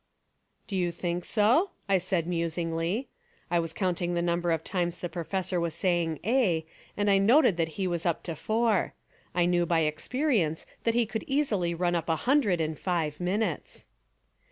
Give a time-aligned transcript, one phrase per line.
[0.65, 3.07] "Do you think so?" I said musingly.
[3.51, 6.61] I was counting the number of times the professor was saying "eh"
[6.97, 8.95] and I noted that he was up to four.
[9.35, 13.85] I knew by experience that he could easily run up a hundred in five minutes.